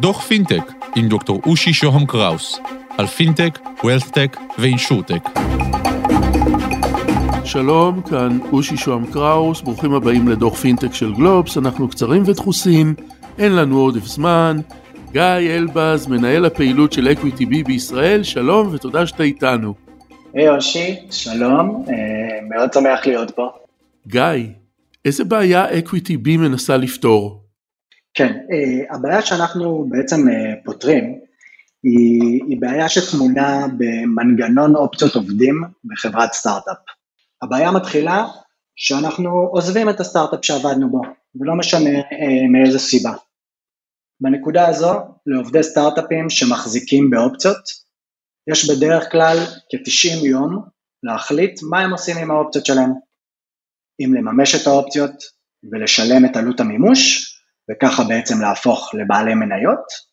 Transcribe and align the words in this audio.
דוח 0.00 0.20
פינטק 0.20 0.72
עם 0.96 1.08
דוקטור 1.08 1.40
אושי 1.46 1.72
שוהם 1.72 2.06
קראוס 2.06 2.60
על 2.98 3.06
פינטק, 3.06 3.58
WealthTech 3.84 4.36
ו 4.58 4.64
InsurTech. 4.64 5.22
שלום, 7.44 8.02
כאן 8.02 8.38
אושי 8.52 8.76
שוהם 8.76 9.06
קראוס, 9.12 9.60
ברוכים 9.60 9.94
הבאים 9.94 10.28
לדוח 10.28 10.54
פינטק 10.54 10.94
של 10.94 11.14
גלובס, 11.14 11.58
אנחנו 11.58 11.88
קצרים 11.88 12.22
ודחוסים, 12.26 12.94
אין 13.38 13.52
לנו 13.52 13.78
עודף 13.78 14.04
זמן. 14.04 14.60
גיא 15.12 15.22
אלבז, 15.22 16.06
מנהל 16.06 16.44
הפעילות 16.44 16.92
של 16.92 17.08
EquityBee 17.08 17.62
בישראל, 17.62 18.22
שלום 18.22 18.68
ותודה 18.72 19.06
שאתה 19.06 19.22
איתנו. 19.22 19.74
היי, 20.34 20.54
אושי, 20.54 20.96
שלום, 21.10 21.84
אה, 21.86 21.90
מאוד 22.48 22.72
שמח 22.72 23.06
להיות 23.06 23.30
פה. 23.30 23.48
גיא, 24.06 24.22
איזה 25.04 25.24
בעיה 25.24 25.78
EquityBee 25.78 26.36
מנסה 26.36 26.76
לפתור? 26.76 27.47
כן, 28.18 28.32
אה, 28.32 28.94
הבעיה 28.94 29.22
שאנחנו 29.22 29.86
בעצם 29.88 30.28
אה, 30.28 30.32
פותרים 30.64 31.20
היא, 31.82 32.42
היא 32.48 32.60
בעיה 32.60 32.88
שטמונה 32.88 33.66
במנגנון 33.78 34.76
אופציות 34.76 35.14
עובדים 35.14 35.62
בחברת 35.84 36.32
סטארט-אפ. 36.32 36.76
הבעיה 37.42 37.70
מתחילה 37.70 38.26
שאנחנו 38.76 39.30
עוזבים 39.30 39.90
את 39.90 40.00
הסטארט-אפ 40.00 40.44
שעבדנו 40.44 40.90
בו, 40.90 41.02
ולא 41.40 41.54
משנה 41.54 42.00
אה, 42.00 42.04
מאיזה 42.52 42.78
סיבה. 42.78 43.12
בנקודה 44.20 44.68
הזו, 44.68 44.92
לעובדי 45.26 45.62
סטארט-אפים 45.62 46.30
שמחזיקים 46.30 47.10
באופציות, 47.10 47.62
יש 48.50 48.70
בדרך 48.70 49.12
כלל 49.12 49.36
כ-90 49.70 50.26
יום 50.26 50.62
להחליט 51.02 51.60
מה 51.70 51.80
הם 51.80 51.92
עושים 51.92 52.16
עם 52.18 52.30
האופציות 52.30 52.66
שלהם. 52.66 52.90
אם 54.00 54.14
לממש 54.14 54.54
את 54.54 54.66
האופציות 54.66 55.12
ולשלם 55.72 56.24
את 56.24 56.36
עלות 56.36 56.60
המימוש, 56.60 57.34
וככה 57.70 58.04
בעצם 58.04 58.40
להפוך 58.40 58.94
לבעלי 58.94 59.34
מניות, 59.34 60.08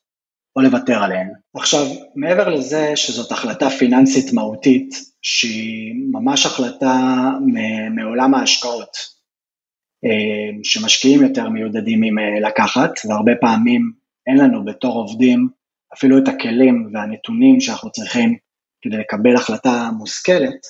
או 0.55 0.61
לוותר 0.61 1.03
עליהן. 1.03 1.27
עכשיו, 1.55 1.85
מעבר 2.15 2.49
לזה 2.49 2.91
שזאת 2.95 3.31
החלטה 3.31 3.69
פיננסית 3.69 4.33
מהותית, 4.33 4.95
שהיא 5.21 5.93
ממש 6.11 6.45
החלטה 6.45 6.97
מעולם 7.95 8.33
ההשקעות, 8.33 8.97
אה, 10.05 10.59
שמשקיעים 10.63 11.23
יותר 11.23 11.49
מיודדים 11.49 12.03
עם 12.03 12.19
אה, 12.19 12.49
לקחת, 12.49 12.91
והרבה 13.09 13.31
פעמים 13.41 13.91
אין 14.27 14.37
לנו 14.37 14.65
בתור 14.65 14.93
עובדים 14.93 15.49
אפילו 15.93 16.17
את 16.17 16.27
הכלים 16.27 16.89
והנתונים 16.93 17.59
שאנחנו 17.59 17.91
צריכים 17.91 18.37
כדי 18.81 18.97
לקבל 18.97 19.35
החלטה 19.35 19.89
מושכלת, 19.97 20.67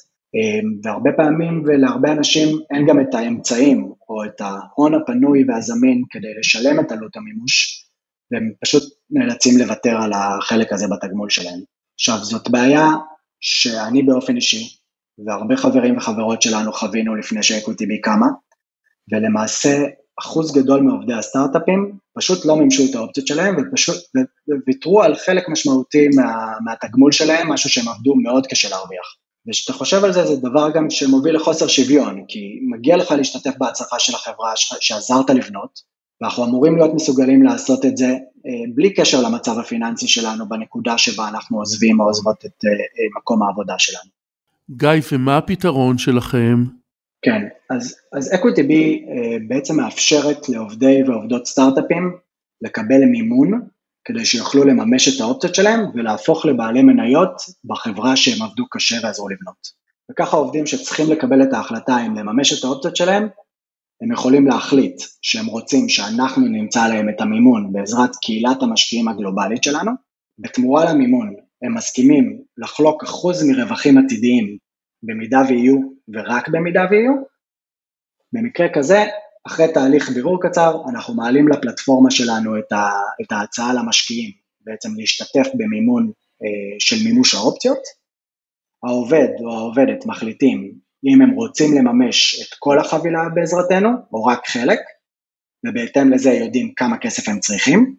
והרבה 0.83 1.11
פעמים 1.17 1.63
ולהרבה 1.65 2.11
אנשים 2.11 2.47
אין 2.73 2.87
גם 2.87 2.99
את 3.01 3.15
האמצעים 3.15 3.91
או 4.09 4.23
את 4.25 4.41
ההון 4.41 4.93
הפנוי 4.93 5.43
והזמין 5.47 6.03
כדי 6.09 6.27
לשלם 6.39 6.79
את 6.79 6.91
עלות 6.91 7.17
המימוש, 7.17 7.85
והם 8.31 8.51
פשוט 8.63 8.83
נאלצים 9.09 9.57
לוותר 9.57 9.97
על 10.01 10.11
החלק 10.13 10.73
הזה 10.73 10.85
בתגמול 10.87 11.29
שלהם. 11.29 11.59
עכשיו, 11.95 12.17
זאת 12.21 12.49
בעיה 12.49 12.87
שאני 13.41 14.03
באופן 14.03 14.35
אישי, 14.35 14.77
והרבה 15.25 15.57
חברים 15.57 15.97
וחברות 15.97 16.41
שלנו 16.41 16.73
חווינו 16.73 17.15
לפני 17.15 17.43
שאקוטי 17.43 18.01
קמה, 18.01 18.27
ולמעשה 19.11 19.83
אחוז 20.19 20.57
גדול 20.57 20.81
מעובדי 20.81 21.13
הסטארט-אפים 21.13 21.97
פשוט 22.17 22.45
לא 22.45 22.57
מימשו 22.57 22.83
את 22.89 22.95
האופציות 22.95 23.27
שלהם 23.27 23.55
ופשוט 23.57 23.97
ויתרו 24.67 25.03
על 25.03 25.15
חלק 25.15 25.49
משמעותי 25.49 26.07
מה, 26.15 26.53
מהתגמול 26.65 27.11
שלהם, 27.11 27.51
משהו 27.51 27.69
שהם 27.69 27.87
עבדו 27.87 28.15
מאוד 28.15 28.47
קשה 28.47 28.69
להרוויח. 28.69 29.15
וכשאתה 29.47 29.77
חושב 29.77 30.03
על 30.03 30.13
זה, 30.13 30.25
זה 30.25 30.35
דבר 30.35 30.69
גם 30.75 30.89
שמוביל 30.89 31.35
לחוסר 31.35 31.67
שוויון, 31.67 32.23
כי 32.27 32.59
מגיע 32.69 32.97
לך 32.97 33.11
להשתתף 33.11 33.57
בהצלחה 33.57 33.99
של 33.99 34.15
החברה 34.15 34.51
שעזרת 34.55 35.29
לבנות, 35.29 35.79
ואנחנו 36.21 36.45
אמורים 36.45 36.77
להיות 36.77 36.93
מסוגלים 36.93 37.43
לעשות 37.43 37.85
את 37.85 37.97
זה 37.97 38.07
אה, 38.45 38.73
בלי 38.75 38.93
קשר 38.93 39.21
למצב 39.21 39.59
הפיננסי 39.59 40.07
שלנו 40.07 40.49
בנקודה 40.49 40.97
שבה 40.97 41.27
אנחנו 41.27 41.57
עוזבים 41.57 41.99
או 41.99 42.05
עוזבות 42.05 42.45
את 42.45 42.65
אה, 42.65 42.69
אה, 42.71 43.07
מקום 43.17 43.43
העבודה 43.43 43.73
שלנו. 43.77 44.09
גיא, 44.69 44.89
ומה 45.11 45.37
הפתרון 45.37 45.97
שלכם? 45.97 46.63
כן, 47.21 47.41
אז, 47.69 47.95
אז 48.13 48.33
EquityB 48.33 48.71
בעצם 49.47 49.77
מאפשרת 49.77 50.49
לעובדי 50.49 51.03
ועובדות 51.07 51.45
סטארט-אפים 51.45 52.17
לקבל 52.61 53.05
מימון 53.05 53.61
כדי 54.05 54.25
שיוכלו 54.25 54.63
לממש 54.63 55.15
את 55.15 55.21
האופציות 55.21 55.55
שלהם 55.55 55.79
ולהפוך 55.93 56.45
לבעלי 56.45 56.81
מניות 56.81 57.41
בחברה 57.63 58.15
שהם 58.15 58.41
עבדו 58.41 58.65
קשה 58.69 58.95
ועזרו 59.03 59.29
לבנות. 59.29 59.85
וככה 60.11 60.37
עובדים 60.37 60.65
שצריכים 60.65 61.11
לקבל 61.11 61.43
את 61.43 61.53
ההחלטה 61.53 62.05
אם 62.05 62.15
לממש 62.15 62.59
את 62.59 62.63
האופציות 62.63 62.95
שלהם, 62.95 63.27
הם 64.01 64.11
יכולים 64.11 64.47
להחליט 64.47 65.01
שהם 65.21 65.45
רוצים 65.45 65.89
שאנחנו 65.89 66.47
נמצא 66.47 66.87
להם 66.87 67.09
את 67.09 67.21
המימון 67.21 67.73
בעזרת 67.73 68.15
קהילת 68.21 68.61
המשקיעים 68.61 69.07
הגלובלית 69.07 69.63
שלנו, 69.63 69.91
בתמורה 70.39 70.93
למימון 70.93 71.33
הם 71.63 71.73
מסכימים 71.73 72.41
לחלוק 72.57 73.03
אחוז 73.03 73.43
מרווחים 73.49 73.97
עתידיים 73.97 74.57
במידה 75.03 75.39
ויהיו 75.49 75.75
ורק 76.13 76.49
במידה 76.49 76.81
ויהיו. 76.89 77.13
במקרה 78.33 78.67
כזה, 78.73 79.03
אחרי 79.47 79.73
תהליך 79.73 80.09
בירור 80.09 80.39
קצר, 80.41 80.81
אנחנו 80.89 81.13
מעלים 81.13 81.47
לפלטפורמה 81.47 82.11
שלנו 82.11 82.59
את, 82.59 82.71
ה, 82.71 82.89
את 83.21 83.31
ההצעה 83.31 83.73
למשקיעים, 83.73 84.31
בעצם 84.61 84.89
להשתתף 84.97 85.47
במימון 85.53 86.11
אה, 86.43 86.79
של 86.79 86.95
מימוש 87.03 87.35
האופציות. 87.35 87.79
העובד 88.83 89.27
או 89.39 89.57
העובדת 89.57 90.05
מחליטים 90.05 90.79
אם 91.05 91.21
הם 91.21 91.29
רוצים 91.29 91.77
לממש 91.77 92.41
את 92.41 92.55
כל 92.59 92.79
החבילה 92.79 93.29
בעזרתנו, 93.35 93.89
או 94.13 94.25
רק 94.25 94.47
חלק, 94.47 94.79
ובהתאם 95.67 96.13
לזה 96.13 96.29
יודעים 96.31 96.73
כמה 96.75 96.97
כסף 96.97 97.29
הם 97.29 97.39
צריכים. 97.39 97.95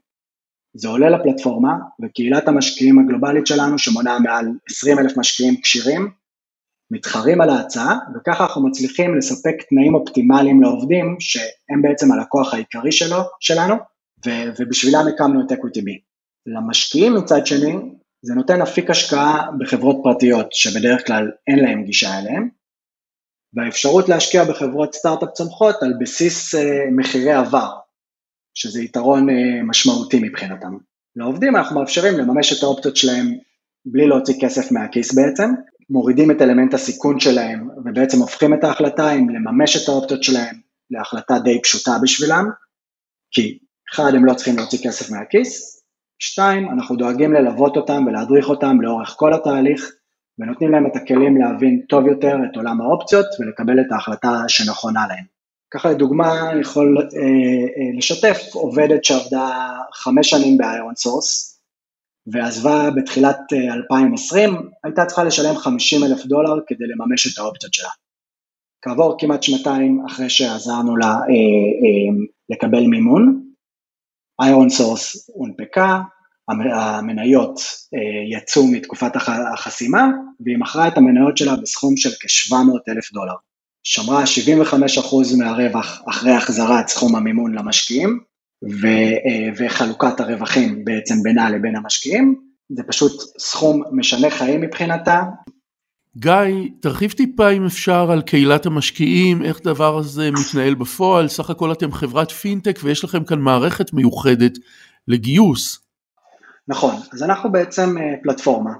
זה 0.74 0.88
עולה 0.88 1.10
לפלטפורמה, 1.10 1.72
וקהילת 2.02 2.48
המשקיעים 2.48 2.98
הגלובלית 2.98 3.46
שלנו, 3.46 3.78
שמונה 3.78 4.18
מעל 4.18 4.46
20 4.70 4.98
אלף 4.98 5.18
משקיעים 5.18 5.60
כשירים, 5.62 6.10
מתחרים 6.90 7.40
על 7.40 7.50
ההצעה, 7.50 7.98
וככה 8.14 8.44
אנחנו 8.44 8.68
מצליחים 8.68 9.18
לספק 9.18 9.54
תנאים 9.68 9.94
אופטימליים 9.94 10.62
לעובדים, 10.62 11.16
שהם 11.20 11.82
בעצם 11.82 12.12
הלקוח 12.12 12.54
העיקרי 12.54 12.92
שלו, 12.92 13.18
שלנו, 13.40 13.74
ו- 14.26 14.50
ובשבילם 14.58 15.04
הקמנו 15.14 15.40
את 15.40 15.52
EquityB. 15.52 15.90
למשקיעים 16.46 17.14
מצד 17.14 17.46
שני, 17.46 17.76
זה 18.22 18.34
נותן 18.34 18.62
אפיק 18.62 18.90
השקעה 18.90 19.48
בחברות 19.58 19.96
פרטיות, 20.02 20.52
שבדרך 20.52 21.06
כלל 21.06 21.30
אין 21.46 21.58
להם 21.58 21.84
גישה 21.84 22.18
אליהם, 22.18 22.48
והאפשרות 23.54 24.08
להשקיע 24.08 24.44
בחברות 24.44 24.94
סטארט-אפ 24.94 25.28
צומחות 25.30 25.82
על 25.82 25.94
בסיס 26.00 26.54
uh, 26.54 26.58
מחירי 26.96 27.32
עבר, 27.32 27.70
שזה 28.54 28.82
יתרון 28.82 29.28
uh, 29.28 29.32
משמעותי 29.64 30.20
מבחינתם. 30.22 30.76
לעובדים 31.16 31.56
אנחנו 31.56 31.80
מאפשרים 31.80 32.18
לממש 32.18 32.58
את 32.58 32.62
האופציות 32.62 32.96
שלהם 32.96 33.34
בלי 33.86 34.06
להוציא 34.06 34.34
כסף 34.40 34.72
מהכיס 34.72 35.14
בעצם, 35.14 35.50
מורידים 35.90 36.30
את 36.30 36.42
אלמנט 36.42 36.74
הסיכון 36.74 37.20
שלהם 37.20 37.68
ובעצם 37.84 38.18
הופכים 38.18 38.54
את 38.54 38.64
ההחלטה 38.64 39.12
אם 39.12 39.28
לממש 39.28 39.76
את 39.76 39.88
האופציות 39.88 40.22
שלהם 40.22 40.54
להחלטה 40.90 41.38
די 41.38 41.62
פשוטה 41.62 41.92
בשבילם, 42.02 42.50
כי 43.30 43.58
אחד, 43.92 44.14
הם 44.14 44.24
לא 44.24 44.34
צריכים 44.34 44.56
להוציא 44.56 44.78
כסף 44.84 45.10
מהכיס, 45.10 45.82
שתיים, 46.18 46.70
אנחנו 46.70 46.96
דואגים 46.96 47.32
ללוות 47.32 47.76
אותם 47.76 48.04
ולהדריך 48.06 48.48
אותם 48.48 48.80
לאורך 48.80 49.14
כל 49.18 49.34
התהליך 49.34 49.92
ונותנים 50.38 50.70
להם 50.70 50.86
את 50.86 50.96
הכלים 50.96 51.36
להבין 51.36 51.80
טוב 51.88 52.06
יותר 52.06 52.36
את 52.50 52.56
עולם 52.56 52.80
האופציות 52.80 53.26
ולקבל 53.40 53.80
את 53.80 53.92
ההחלטה 53.92 54.42
שנכונה 54.48 55.06
להם. 55.08 55.24
ככה 55.74 55.90
לדוגמה 55.90 56.50
אני 56.50 56.60
יכול 56.60 56.98
אה, 56.98 57.22
אה, 57.22 57.98
לשתף 57.98 58.54
עובדת 58.54 59.04
שעבדה 59.04 59.68
חמש 59.92 60.30
שנים 60.30 60.58
ב 60.58 60.94
ironSource 60.94 61.55
ועזבה 62.32 62.90
בתחילת 62.90 63.38
2020, 63.52 64.54
אה, 64.54 64.60
הייתה 64.84 65.04
צריכה 65.04 65.24
לשלם 65.24 65.56
50 65.56 66.04
אלף 66.04 66.24
דולר 66.26 66.54
כדי 66.66 66.84
לממש 66.86 67.32
את 67.34 67.38
האופציות 67.38 67.74
שלה. 67.74 67.90
כעבור 68.82 69.16
כמעט 69.18 69.42
שנתיים 69.42 70.04
אחרי 70.06 70.30
שעזרנו 70.30 70.96
לה 70.96 71.06
אה, 71.06 71.12
אה, 71.12 72.24
לקבל 72.50 72.86
מימון, 72.86 73.42
ironSource 74.40 75.30
הונפקה, 75.34 76.00
המניות 76.48 77.60
אה, 77.94 78.38
יצאו 78.38 78.66
מתקופת 78.66 79.12
החסימה, 79.16 80.06
והיא 80.40 80.58
מכרה 80.58 80.88
את 80.88 80.98
המניות 80.98 81.36
שלה 81.36 81.56
בסכום 81.56 81.96
של 81.96 82.10
כ-700 82.10 82.92
אלף 82.92 83.12
דולר. 83.12 83.34
שמרה 83.82 84.24
75% 84.24 85.38
מהרווח 85.38 86.02
אחרי 86.08 86.32
החזרת 86.32 86.88
סכום 86.88 87.16
המימון 87.16 87.54
למשקיעים, 87.54 88.20
ו, 88.82 88.86
אה, 88.86 89.48
וחלוקת 89.56 90.20
הרווחים 90.20 90.84
בעצם 90.84 91.14
בינה 91.22 91.50
לבין 91.50 91.76
המשקיעים, 91.76 92.34
זה 92.68 92.82
פשוט 92.82 93.12
סכום 93.38 93.82
משנה 93.92 94.30
חיים 94.30 94.60
מבחינתה. 94.60 95.22
גיא, 96.16 96.32
תרחיב 96.80 97.12
טיפה 97.12 97.50
אם 97.50 97.66
אפשר 97.66 98.10
על 98.10 98.22
קהילת 98.22 98.66
המשקיעים, 98.66 99.44
איך 99.44 99.60
דבר 99.64 99.98
הזה 99.98 100.30
מתנהל 100.30 100.74
בפועל, 100.74 101.28
סך 101.28 101.50
הכל 101.50 101.72
אתם 101.72 101.92
חברת 101.92 102.30
פינטק 102.30 102.78
ויש 102.82 103.04
לכם 103.04 103.24
כאן 103.24 103.40
מערכת 103.40 103.92
מיוחדת 103.92 104.52
לגיוס. 105.08 105.78
נכון, 106.68 106.94
אז 107.12 107.22
אנחנו 107.22 107.52
בעצם 107.52 107.98
אה, 107.98 108.14
פלטפורמה. 108.22 108.70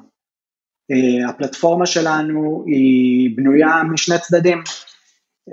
אה, 0.90 1.30
הפלטפורמה 1.30 1.86
שלנו 1.86 2.64
היא 2.66 3.36
בנויה 3.36 3.82
משני 3.92 4.18
צדדים. 4.18 4.62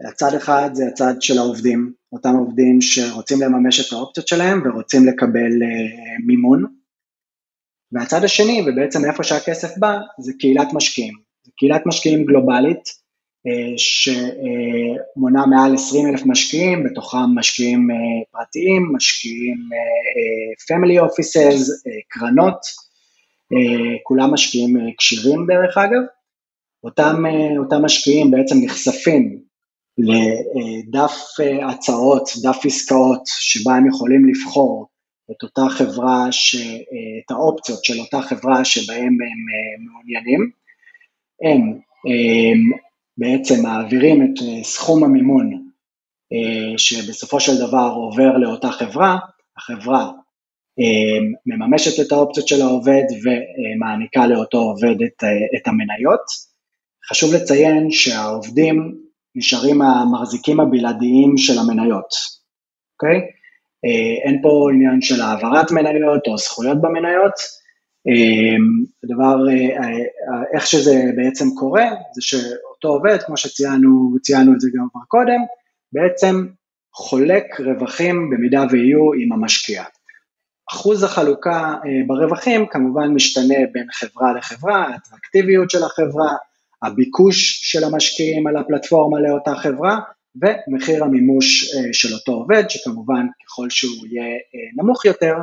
הצד 0.10 0.36
אחד 0.36 0.70
זה 0.74 0.88
הצד 0.88 1.22
של 1.22 1.38
העובדים, 1.38 1.94
אותם 2.12 2.36
עובדים 2.36 2.82
שרוצים 2.82 3.42
לממש 3.42 3.88
את 3.88 3.94
האופציות 3.94 4.28
שלהם 4.28 4.62
ורוצים 4.66 5.08
לקבל 5.08 5.52
מימון. 6.26 6.66
והצד 7.92 8.24
השני, 8.24 8.62
ובעצם 8.62 9.06
איפה 9.06 9.24
שהכסף 9.24 9.78
בא, 9.78 10.00
זה 10.20 10.34
קהילת 10.40 10.68
משקיעים. 10.74 11.14
זו 11.46 11.52
קהילת 11.58 11.82
משקיעים 11.86 12.26
גלובלית, 12.26 13.04
שמונה 13.78 15.46
מעל 15.46 15.76
20 15.76 16.08
אלף 16.08 16.26
משקיעים, 16.26 16.84
בתוכם 16.84 17.18
משקיעים 17.36 17.92
אה, 17.92 17.96
פרטיים, 18.32 18.92
משקיעים 18.96 19.58
אה, 19.74 20.78
family 20.78 21.10
offices, 21.10 21.60
אה, 21.88 22.02
קרנות, 22.08 22.60
כולם 24.04 24.34
משקיעים 24.34 24.78
כשירים 24.98 25.46
דרך 25.48 25.78
אגב. 25.78 26.02
אותם, 26.84 27.24
אותם 27.60 27.86
משקיעים 27.86 28.32
בעצם 28.32 28.56
נחשפים 28.64 29.43
לדף 29.98 31.18
הצעות, 31.70 32.30
דף 32.44 32.66
עסקאות, 32.66 33.22
שבה 33.26 33.76
הם 33.76 33.88
יכולים 33.88 34.30
לבחור 34.30 34.88
את 35.32 35.44
אותה 35.44 35.70
חברה, 35.70 36.32
ש, 36.32 36.56
את 36.56 37.32
האופציות 37.32 37.86
של 37.86 38.00
אותה 38.00 38.22
חברה 38.22 38.66
שבהם 38.66 39.18
הם 39.22 39.46
מעוניינים. 39.86 40.52
הם 41.42 41.80
בעצם 43.18 43.64
מעבירים 43.64 44.24
את 44.24 44.42
אה, 44.42 44.64
סכום 44.64 45.04
המימון 45.04 45.52
אה, 46.34 46.78
שבסופו 46.78 47.40
של 47.40 47.68
דבר 47.68 47.92
עובר 47.96 48.38
לאותה 48.38 48.72
חברה, 48.72 49.18
החברה 49.58 50.12
אה, 50.80 51.26
מממשת 51.46 52.06
את 52.06 52.12
האופציות 52.12 52.48
של 52.48 52.62
העובד 52.62 53.04
ומעניקה 53.24 54.28
לאותו 54.28 54.58
עובד 54.58 55.02
את, 55.06 55.24
את 55.56 55.68
המניות. 55.68 56.54
חשוב 57.10 57.34
לציין 57.34 57.92
שהעובדים 57.92 59.03
נשארים 59.36 59.82
המחזיקים 59.82 60.60
הבלעדיים 60.60 61.38
של 61.38 61.60
המניות, 61.60 62.10
אוקיי? 62.94 63.18
Okay? 63.18 63.44
אין 64.26 64.42
פה 64.42 64.70
עניין 64.74 65.02
של 65.02 65.22
העברת 65.22 65.72
מניות 65.72 66.28
או 66.28 66.38
זכויות 66.38 66.82
במניות, 66.82 67.34
הדבר, 69.04 69.36
איך 70.56 70.68
שזה 70.68 71.04
בעצם 71.16 71.46
קורה, 71.56 71.86
זה 72.16 72.22
שאותו 72.22 72.88
עובד, 72.88 73.18
כמו 73.26 73.38
שציינו 73.38 74.16
ציינו 74.22 74.54
את 74.54 74.62
זה 74.62 74.70
גם 74.78 74.88
כבר 74.92 75.02
קודם, 75.08 75.40
בעצם 75.94 76.48
חולק 76.94 77.60
רווחים 77.60 78.30
במידה 78.30 78.66
ויהיו 78.72 79.14
עם 79.14 79.34
המשקיע. 79.34 79.84
אחוז 80.72 81.04
החלוקה 81.04 81.76
ברווחים 82.08 82.66
כמובן 82.68 83.08
משתנה 83.08 83.56
בין 83.72 83.88
חברה 83.92 84.34
לחברה, 84.34 84.88
האטרקטיביות 84.88 85.70
של 85.70 85.84
החברה, 85.84 86.36
הביקוש 86.84 87.60
של 87.64 87.84
המשקיעים 87.84 88.48
על 88.48 88.58
הפלטפורמה 88.58 89.20
לאותה 89.20 89.56
חברה, 89.56 90.00
ומחיר 90.36 91.04
המימוש 91.04 91.72
של 91.92 92.14
אותו 92.14 92.32
עובד, 92.32 92.64
שכמובן 92.70 93.26
ככל 93.46 93.70
שהוא 93.70 94.08
יהיה 94.08 94.38
נמוך 94.78 95.06
יותר, 95.06 95.34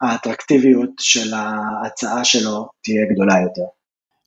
האטרקטיביות 0.00 0.90
של 1.00 1.34
ההצעה 1.34 2.24
שלו 2.24 2.68
תהיה 2.82 3.02
גדולה 3.12 3.34
יותר. 3.42 3.64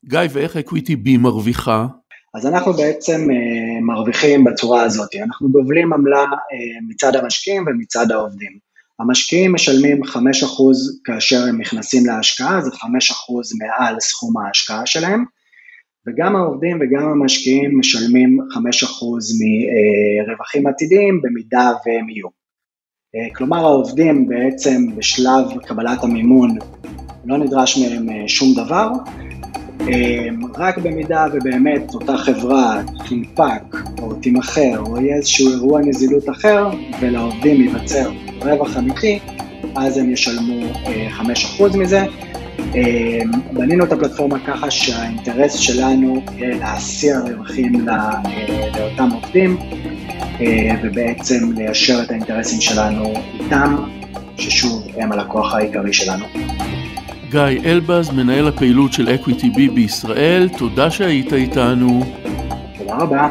גיא, 0.06 0.20
ואיך 0.34 0.58
אקוויטי 0.58 0.96
בי 0.96 1.18
מרוויחה? 1.18 1.88
אז 2.34 2.48
אנחנו 2.48 2.74
בעצם 2.74 3.28
מרוויחים 3.82 4.44
בצורה 4.44 4.84
הזאת, 4.84 5.10
אנחנו 5.24 5.50
גובלים 5.50 5.94
עמלה 5.94 6.26
מצד 6.90 7.16
המשקיעים 7.16 7.66
ומצד 7.68 8.12
העובדים. 8.12 8.62
המשקיעים 9.00 9.54
משלמים 9.54 10.04
5% 10.04 10.18
כאשר 11.04 11.44
הם 11.50 11.62
נכנסים 11.62 12.06
להשקעה, 12.06 12.62
זה 12.62 12.69
5% 12.69 12.75
מעל 13.60 13.95
סכום 14.00 14.38
ההשקעה 14.38 14.86
שלהם, 14.86 15.24
וגם 16.07 16.36
העובדים 16.36 16.80
וגם 16.81 17.10
המשקיעים 17.10 17.80
משלמים 17.80 18.38
5% 18.54 18.56
מרווחים 20.28 20.68
עתידיים 20.68 21.22
במידה 21.24 21.72
והם 21.86 22.10
יהיו. 22.10 22.28
כלומר 23.36 23.57
העובדים 23.57 24.28
בעצם 24.28 24.96
בשלב 24.96 25.62
קבלת 25.66 26.04
המימון 26.04 26.57
לא 27.25 27.38
נדרש 27.38 27.78
מהם 27.78 28.28
שום 28.28 28.54
דבר, 28.56 28.89
רק 30.58 30.78
במידה 30.78 31.26
ובאמת 31.34 31.94
אותה 31.94 32.18
חברה 32.18 32.82
תונפק 33.10 33.78
או 34.02 34.14
תימכר 34.14 34.80
או 34.80 35.02
יהיה 35.02 35.16
איזשהו 35.16 35.50
אירוע 35.50 35.82
נזילות 35.82 36.30
אחר 36.30 36.70
ולעובדים 37.00 37.62
ייווצר 37.62 38.12
רווח 38.42 38.78
אמיתי, 38.78 39.20
אז 39.76 39.98
הם 39.98 40.10
ישלמו 40.10 40.62
5% 41.60 41.78
מזה. 41.78 42.06
בנינו 43.54 43.84
את 43.86 43.92
הפלטפורמה 43.92 44.40
ככה 44.40 44.72
שהאינטרס 44.72 45.56
שלנו 45.56 46.22
יהיה 46.38 46.58
להשיא 46.58 47.18
רווחים 47.28 47.88
לאותם 48.80 49.10
עובדים 49.14 49.58
אה, 50.42 50.76
ובעצם 50.84 51.52
ליישר 51.58 52.04
את 52.04 52.12
האינטרסים 52.12 52.62
שלנו 52.62 53.14
איתם, 53.40 53.76
ששוב, 54.38 54.88
הם 54.98 55.12
הלקוח 55.12 55.54
העיקרי 55.54 55.94
שלנו. 55.94 56.26
גיא 57.34 57.62
אלבז, 57.66 58.10
מנהל 58.10 58.48
הפעילות 58.48 58.94
של 58.94 59.10
EquityBee 59.10 59.70
בישראל, 59.70 60.50
תודה 60.58 60.92
שהיית 60.92 61.34
איתנו. 61.34 62.04
תודה 62.78 62.96
רבה. 62.98 63.30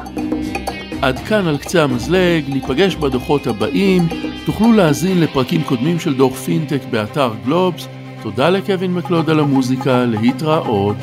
עד 1.03 1.19
כאן 1.19 1.47
על 1.47 1.59
קצה 1.59 1.83
המזלג, 1.83 2.45
ניפגש 2.49 2.97
בדוחות 2.97 3.47
הבאים, 3.47 4.09
תוכלו 4.47 4.73
להאזין 4.73 5.21
לפרקים 5.21 5.63
קודמים 5.63 6.01
של 6.01 6.15
דוח 6.15 6.35
פינטק 6.35 6.81
באתר 6.91 7.33
גלובס. 7.45 7.89
תודה 8.23 8.51
לקווין 8.51 8.95
מקלוד 8.95 9.31
על 9.31 9.41
המוזיקה, 9.41 10.05
להתראות. 10.05 10.97